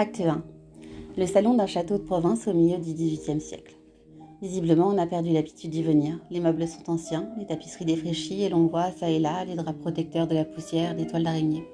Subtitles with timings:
[0.00, 0.44] Acte 1.
[1.16, 3.74] Le salon d'un château de province au milieu du XVIIIe siècle.
[4.40, 6.20] Visiblement, on a perdu l'habitude d'y venir.
[6.30, 9.80] Les meubles sont anciens, les tapisseries défraîchies et l'on voit, ça et là, les draps
[9.80, 11.64] protecteurs de la poussière, des toiles d'araignée.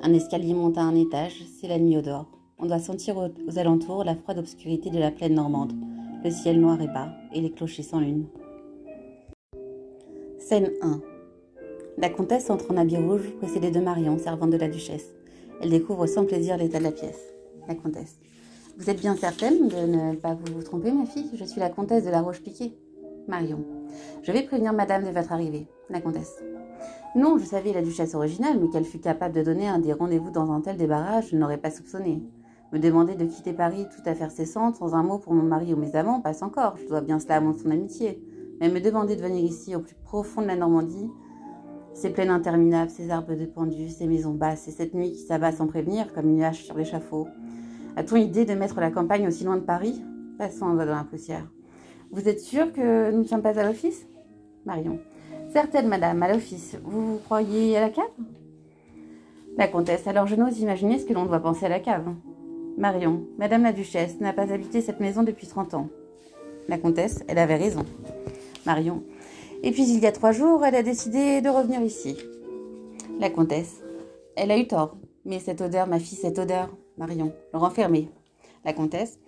[0.00, 2.30] Un escalier monte à un étage, c'est la nuit au dehors.
[2.58, 5.74] On doit sentir aux, aux alentours la froide obscurité de la plaine normande,
[6.24, 8.24] le ciel noir et bas, et les clochers sans lune.
[10.38, 10.98] Scène 1.
[11.98, 15.12] La comtesse entre en habit rouge, précédée de Marion, servante de la duchesse.
[15.60, 17.33] Elle découvre sans plaisir l'état de la pièce.
[17.68, 18.18] La comtesse.
[18.76, 21.30] Vous êtes bien certaine de ne pas vous tromper, ma fille?
[21.34, 22.74] Je suis la comtesse de la Roche-Piquet.
[23.28, 23.64] Marion.
[24.22, 25.66] Je vais prévenir madame de votre arrivée.
[25.88, 26.42] La comtesse.
[27.16, 30.30] Non, je savais la duchesse originale, mais qu'elle fut capable de donner un des rendez-vous
[30.30, 32.22] dans un tel débarras, je ne l'aurais pas soupçonné.
[32.72, 35.72] Me demander de quitter Paris tout à faire cessante, sans un mot pour mon mari
[35.72, 36.76] ou mes amants, passe encore.
[36.76, 38.20] Je dois bien cela à mon son amitié.
[38.60, 41.08] Mais me demander de venir ici, au plus profond de la Normandie,
[41.92, 45.52] ces plaines interminables, ces arbres de pendus, ces maisons basses, et cette nuit qui s'abat
[45.52, 47.28] sans prévenir, comme une hache sur l'échafaud.
[47.96, 50.02] A-t-on idée de mettre la campagne aussi loin de Paris?
[50.38, 51.46] Passons un doigt dans la poussière.
[52.10, 54.06] Vous êtes sûr que nous ne sommes pas à l'office?
[54.64, 54.98] Marion.
[55.52, 56.76] Certaine, madame, à l'office.
[56.82, 58.04] Vous, vous croyez à la cave?
[59.56, 60.06] La comtesse.
[60.08, 62.12] Alors je n'ose imaginer ce que l'on doit penser à la cave.
[62.76, 63.22] Marion.
[63.38, 65.88] Madame la duchesse n'a pas habité cette maison depuis 30 ans.
[66.68, 67.22] La comtesse.
[67.28, 67.84] Elle avait raison.
[68.66, 69.04] Marion.
[69.62, 72.16] Et puis il y a trois jours, elle a décidé de revenir ici.
[73.20, 73.80] La comtesse.
[74.34, 74.96] Elle a eu tort.
[75.24, 76.68] Mais cette odeur, ma fille, cette odeur.
[76.96, 77.32] Marion.
[77.52, 78.08] Le renfermer.
[78.64, 79.18] La comtesse.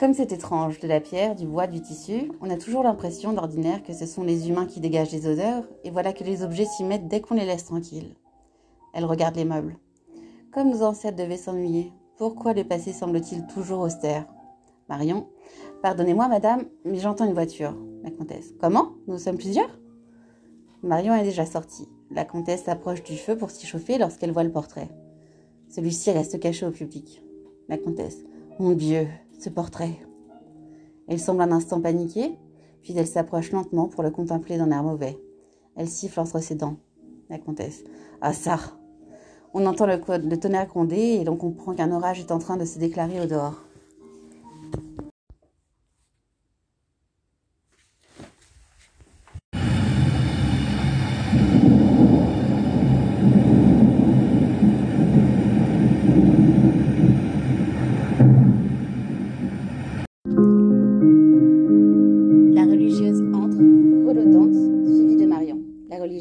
[0.00, 3.82] Comme c'est étrange, de la pierre, du bois, du tissu, on a toujours l'impression d'ordinaire
[3.82, 6.82] que ce sont les humains qui dégagent les odeurs, et voilà que les objets s'y
[6.82, 8.16] mettent dès qu'on les laisse tranquilles.
[8.94, 9.76] Elle regarde les meubles.
[10.52, 14.26] Comme nos ancêtres devaient s'ennuyer, pourquoi le passé semble-t-il toujours austère?
[14.88, 15.28] Marion.
[15.82, 17.76] Pardonnez-moi, madame, mais j'entends une voiture.
[18.02, 18.52] La comtesse.
[18.60, 18.92] Comment?
[19.06, 19.78] Nous sommes plusieurs?
[20.82, 21.88] Marion est déjà sortie.
[22.10, 24.88] La comtesse s'approche du feu pour s'y chauffer lorsqu'elle voit le portrait.
[25.72, 27.22] Celui-ci reste caché au public.
[27.70, 28.18] La comtesse.
[28.58, 29.08] Mon Dieu,
[29.40, 29.96] ce portrait.
[31.08, 32.36] Elle semble un instant paniquée,
[32.82, 35.18] puis elle s'approche lentement pour le contempler d'un air mauvais.
[35.74, 36.76] Elle siffle entre ses dents.
[37.30, 37.84] La comtesse.
[38.20, 38.58] Ah ça
[39.54, 42.78] On entend le, tonnerre gronder et l'on comprend qu'un orage est en train de se
[42.78, 43.64] déclarer au dehors.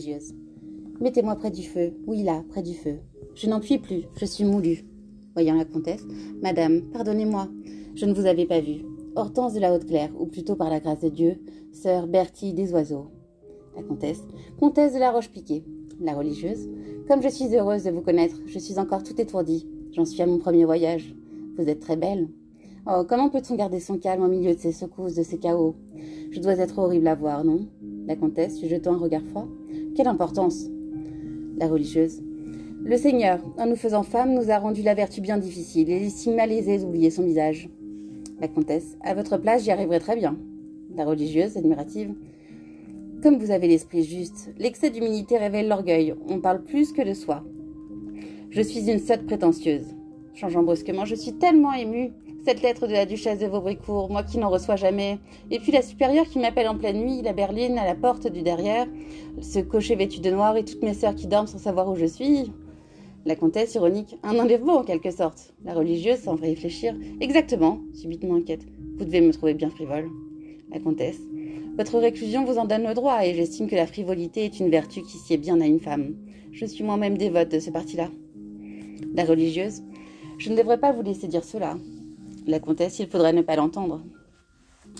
[0.01, 0.33] Religieuse.
[0.99, 2.97] Mettez-moi près du feu, oui là, près du feu.
[3.35, 4.85] Je n'en puis plus, je suis moulue.
[5.33, 6.05] Voyant la comtesse,
[6.41, 7.47] Madame, pardonnez-moi,
[7.95, 8.83] je ne vous avais pas vue.
[9.15, 11.35] Hortense de la Haute-Claire, ou plutôt par la grâce de Dieu,
[11.71, 13.07] sœur Bertie des Oiseaux.
[13.75, 14.21] La comtesse,
[14.59, 15.63] comtesse de la Roche-Piquet,
[16.01, 16.67] la religieuse.
[17.07, 19.67] Comme je suis heureuse de vous connaître, je suis encore tout étourdie.
[19.91, 21.15] J'en suis à mon premier voyage.
[21.57, 22.29] Vous êtes très belle.
[22.87, 25.75] Oh, comment peut-on garder son calme au milieu de ces secousses, de ces chaos?
[26.31, 27.67] Je dois être horrible à voir, non?
[28.07, 29.47] La comtesse, lui jetant un regard froid.
[29.95, 30.67] Quelle importance
[31.57, 32.23] La religieuse.
[32.83, 35.89] Le Seigneur, en nous faisant femmes, nous a rendu la vertu bien difficile.
[35.89, 37.69] Il est si malaisé d'oublier son visage.
[38.39, 38.97] La comtesse.
[39.01, 40.37] À votre place, j'y arriverai très bien.
[40.95, 42.13] La religieuse, admirative.
[43.21, 46.15] Comme vous avez l'esprit juste, l'excès d'humilité révèle l'orgueil.
[46.29, 47.43] On parle plus que de soi.
[48.49, 49.93] Je suis une sotte prétentieuse.
[50.33, 52.11] Changeant brusquement, je suis tellement émue.
[52.43, 55.19] Cette lettre de la duchesse de Vaubrécourt, moi qui n'en reçois jamais.
[55.51, 58.41] Et puis la supérieure qui m'appelle en pleine nuit, la berline à la porte du
[58.41, 58.87] derrière.
[59.41, 62.07] Ce cocher vêtu de noir et toutes mes sœurs qui dorment sans savoir où je
[62.07, 62.51] suis.
[63.25, 65.53] La comtesse, ironique, un enlèvement en quelque sorte.
[65.63, 66.95] La religieuse, sans réfléchir.
[67.19, 68.65] Exactement, subitement inquiète.
[68.97, 70.09] Vous devez me trouver bien frivole.
[70.71, 71.19] La comtesse.
[71.77, 75.03] Votre réclusion vous en donne le droit, et j'estime que la frivolité est une vertu
[75.03, 76.15] qui sied bien à une femme.
[76.51, 78.09] Je suis moi-même dévote de ce parti-là.
[79.13, 79.83] La religieuse.
[80.39, 81.77] Je ne devrais pas vous laisser dire cela.
[82.47, 84.01] La comtesse, il faudrait ne pas l'entendre.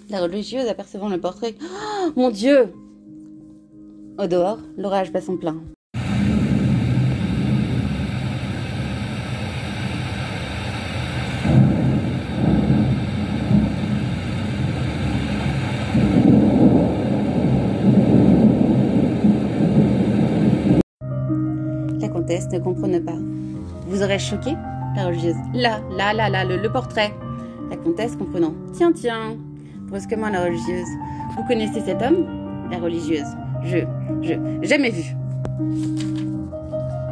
[0.09, 1.55] La religieuse, apercevant le portrait.
[1.61, 2.71] Oh, mon Dieu
[4.19, 5.57] Au dehors, l'orage bat son plein.
[21.99, 23.17] La comtesse ne comprenait pas.
[23.87, 24.51] Vous aurez choqué
[24.95, 25.35] La religieuse.
[25.55, 27.11] Là, là, là, là, le portrait.
[27.71, 28.53] La comtesse comprenant.
[28.73, 29.37] Tiens, tiens.
[29.87, 30.87] Brusquement la religieuse.
[31.35, 32.27] Vous connaissez cet homme?
[32.69, 33.25] La religieuse.
[33.63, 33.77] Je,
[34.21, 35.03] je, jamais vu.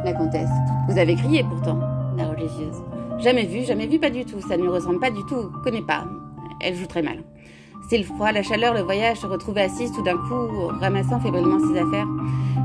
[0.04, 0.50] La comtesse.
[0.88, 1.78] Vous avez crié pourtant.
[2.16, 2.76] La religieuse.
[3.18, 4.40] Jamais vu, jamais vu, pas du tout.
[4.40, 5.50] Ça ne lui ressemble pas du tout.
[5.64, 6.04] Connais pas.
[6.60, 7.22] Elle joue très mal.
[7.88, 11.58] C'est le froid, la chaleur, le voyage, se retrouver assise tout d'un coup, ramassant fébrilement
[11.58, 12.06] ses affaires.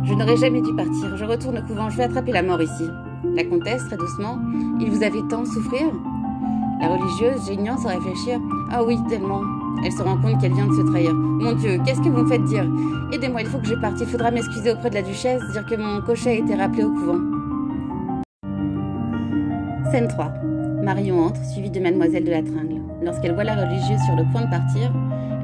[0.03, 1.17] Je n'aurais jamais dû partir.
[1.17, 2.83] Je retourne au couvent, je vais attraper la mort ici.
[3.23, 4.37] La comtesse, très doucement,
[4.79, 5.87] il vous avait tant souffrir?
[6.85, 8.39] La religieuse, geignant sans réfléchir.
[8.71, 9.41] Ah oui, tellement.
[9.83, 11.15] Elle se rend compte qu'elle vient de se trahir.
[11.15, 12.69] Mon Dieu, qu'est-ce que vous me faites dire?
[13.11, 13.95] Aidez-moi, il faut que je parte.
[14.01, 16.91] Il faudra m'excuser auprès de la duchesse, dire que mon cocher a été rappelé au
[16.91, 17.21] couvent.
[19.89, 20.31] Scène 3.
[20.83, 22.81] Marion entre, suivie de mademoiselle de la Tringle.
[23.01, 24.93] Lorsqu'elle voit la religieuse sur le point de partir,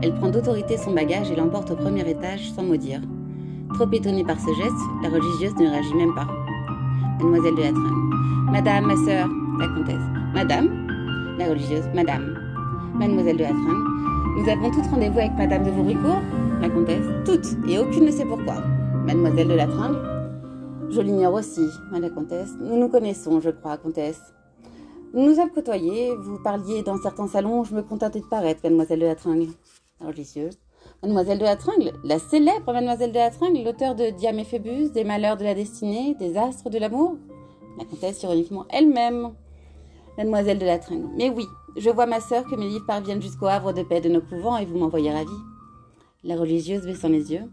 [0.04, 3.02] elle prend d'autorité son bagage et l'emporte au premier étage sans mot dire.
[3.74, 6.28] Trop étonnée par ce geste, la religieuse ne réagit même pas.
[7.18, 8.52] Mademoiselle de la Tringle.
[8.52, 9.28] Madame, ma sœur,
[9.60, 10.06] la comtesse.
[10.36, 10.91] Madame?
[11.38, 11.86] La religieuse.
[11.94, 12.38] Madame.
[12.96, 13.92] Mademoiselle de la Tringle.
[14.38, 16.22] Nous avons toutes rendez-vous avec Madame de Vauricourt
[16.62, 17.06] La comtesse.
[17.26, 18.56] Toutes, et aucune ne sait pourquoi.
[19.06, 20.00] Mademoiselle de la Tringle.
[20.90, 22.50] Je l'ignore aussi, madame la comtesse.
[22.60, 24.22] Nous nous connaissons, je crois, comtesse.
[25.14, 29.00] Nous nous avons côtoyés, vous parliez dans certains salons, je me contentais de paraître, mademoiselle
[29.00, 29.52] de la Tringle.
[30.00, 30.58] Religieuse.
[31.02, 34.92] Mademoiselle de la Tringle, la célèbre mademoiselle de la Tringle, l'auteur de Diam et Phébus,
[34.92, 37.18] des malheurs de la destinée, des astres de l'amour
[37.78, 39.34] La comtesse, ironiquement, elle-même.
[40.18, 41.10] Mademoiselle de la Tringle.
[41.16, 41.46] Mais oui,
[41.78, 44.58] je vois ma sœur que mes livres parviennent jusqu'au havre de paix de nos couvents
[44.58, 45.30] et vous m'envoyez ravie.
[46.24, 47.50] La religieuse baissant les yeux.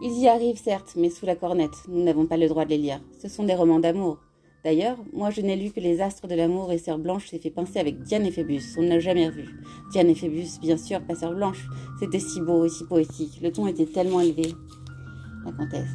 [0.00, 1.86] Ils y arrivent, certes, mais sous la cornette.
[1.88, 3.00] Nous n'avons pas le droit de les lire.
[3.20, 4.18] Ce sont des romans d'amour.
[4.64, 7.50] D'ailleurs, moi je n'ai lu que Les Astres de l'amour et Sœur Blanche s'est fait
[7.50, 8.62] pincer avec Diane et Phébus.
[8.78, 9.48] On n'a jamais revu.
[9.90, 11.66] Diane et Phébus, bien sûr, pas Sœur Blanche.
[11.98, 13.40] C'était si beau et si poétique.
[13.42, 14.54] Le ton était tellement élevé.
[15.44, 15.90] La comtesse.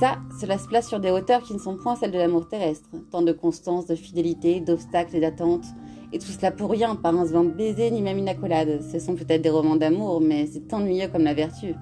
[0.00, 2.88] Ça, cela se place sur des hauteurs qui ne sont point celles de l'amour terrestre.
[3.12, 5.66] Tant de constance, de fidélité, d'obstacles et d'attentes.
[6.12, 8.80] Et tout cela pour rien, pas un second baiser ni même une accolade.
[8.82, 11.74] Ce sont peut-être des romans d'amour, mais c'est ennuyeux comme la vertu.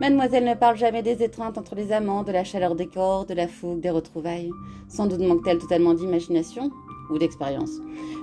[0.00, 3.34] Mademoiselle ne parle jamais des étreintes entre les amants, de la chaleur des corps, de
[3.34, 4.50] la fougue, des retrouvailles.
[4.88, 6.72] Sans doute manque-t-elle totalement d'imagination
[7.10, 7.70] ou d'expérience.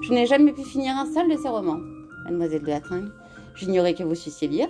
[0.01, 1.79] Je n'ai jamais pu finir un seul de ces romans.
[2.25, 3.13] Mademoiselle de la Tringle,
[3.55, 4.67] j'ignorais que vous suissiez lire.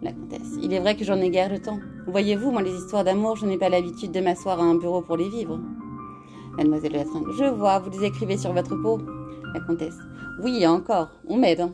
[0.00, 1.78] La comtesse, il est vrai que j'en ai guère le temps.
[2.06, 5.16] Voyez-vous, moi, les histoires d'amour, je n'ai pas l'habitude de m'asseoir à un bureau pour
[5.16, 5.58] les vivre.
[6.56, 9.00] Mademoiselle de la Tringle, je vois, vous les écrivez sur votre peau.
[9.54, 9.96] La comtesse,
[10.42, 11.62] oui, encore, on m'aide.
[11.62, 11.72] Hein.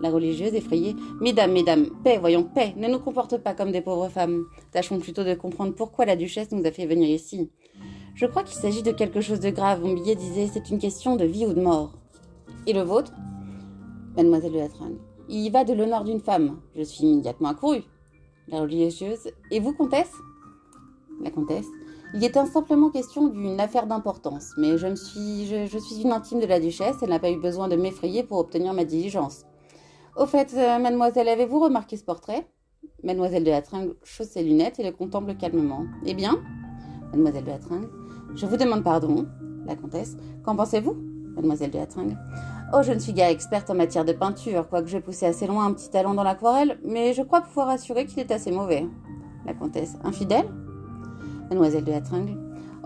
[0.00, 0.94] La religieuse effrayée.
[1.22, 4.44] Mesdames, mesdames, paix, voyons, paix, ne nous comporte pas comme des pauvres femmes.
[4.72, 7.50] Tâchons plutôt de comprendre pourquoi la duchesse nous a fait venir ici.
[8.14, 9.82] Je crois qu'il s'agit de quelque chose de grave.
[9.82, 11.92] Mon billet disait c'est une question de vie ou de mort.
[12.66, 13.12] Et le vôtre?
[14.16, 14.58] Mademoiselle de
[15.30, 16.58] Il y va de l'honneur d'une femme.
[16.76, 17.82] Je suis immédiatement accourue.
[18.48, 19.30] La religieuse.
[19.50, 20.12] Et vous, comtesse?
[21.22, 21.66] La comtesse.
[22.14, 26.96] Il était simplement question d'une affaire d'importance, mais je suis une intime de la duchesse,
[27.02, 29.44] elle n'a pas eu besoin de m'effrayer pour obtenir ma diligence.
[30.16, 32.46] Au fait, euh, mademoiselle, avez-vous remarqué ce portrait?
[33.02, 35.84] Mademoiselle de la Tringle chausse ses lunettes et le contemple calmement.
[36.06, 36.40] Eh bien?
[37.10, 37.90] Mademoiselle de la Tringle,
[38.34, 39.26] je vous demande pardon.
[39.66, 40.96] La comtesse, qu'en pensez-vous?
[41.36, 42.16] Mademoiselle de la Tringle.
[42.72, 45.66] Oh, je ne suis guère experte en matière de peinture, quoique j'ai poussé assez loin
[45.66, 48.86] un petit talent dans l'aquarelle, mais je crois pouvoir assurer qu'il est assez mauvais.
[49.44, 50.48] La comtesse, infidèle?
[51.48, 52.36] Mademoiselle de la Tringle.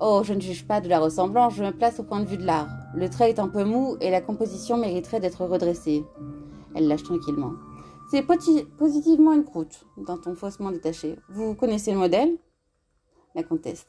[0.01, 2.37] Oh, je ne juge pas de la ressemblance, je me place au point de vue
[2.37, 2.69] de l'art.
[2.95, 6.05] Le trait est un peu mou et la composition mériterait d'être redressée.
[6.75, 7.53] Elle lâche tranquillement.
[8.11, 8.27] C'est
[8.77, 11.17] positivement une croûte d'un ton faussement détaché.
[11.29, 12.37] Vous connaissez le modèle?
[13.35, 13.87] La comtesse.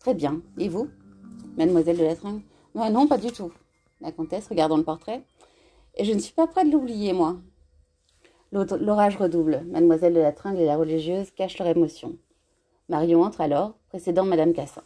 [0.00, 0.40] Très bien.
[0.58, 0.88] Et vous?
[1.56, 2.42] Mademoiselle de la Tringle
[2.74, 3.52] Non, pas du tout.
[4.00, 5.22] La comtesse, regardant le portrait.
[5.96, 7.36] Et je ne suis pas près de l'oublier, moi.
[8.52, 9.64] L'orage redouble.
[9.66, 12.16] Mademoiselle de la Tringle et la religieuse cachent leur émotion.
[12.88, 14.82] Marion entre alors, précédant Madame Cassin.